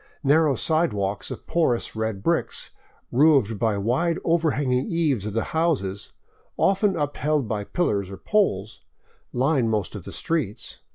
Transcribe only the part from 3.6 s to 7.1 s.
the wide overhanging eaves of the houses, often